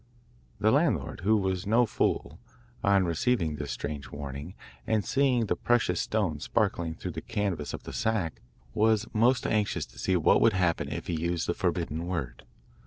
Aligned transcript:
The 0.59 0.71
landlord, 0.71 1.19
who 1.19 1.37
was 1.37 1.67
no 1.67 1.85
fool, 1.85 2.39
on 2.83 3.05
receiving 3.05 3.57
this 3.57 3.69
strange 3.71 4.09
warning, 4.09 4.55
and 4.87 5.05
seeing 5.05 5.45
the 5.45 5.55
precious 5.55 6.01
stones 6.01 6.45
sparkling 6.45 6.95
through 6.95 7.11
the 7.11 7.21
canvas 7.21 7.71
of 7.71 7.83
the 7.83 7.93
sack, 7.93 8.41
was 8.73 9.05
most 9.13 9.45
anxious 9.45 9.85
to 9.85 9.99
see 9.99 10.15
what 10.15 10.41
would 10.41 10.53
happen 10.53 10.89
if 10.91 11.05
he 11.05 11.13
used 11.13 11.45
the 11.45 11.53
forbidden 11.53 12.07
word. 12.07 12.45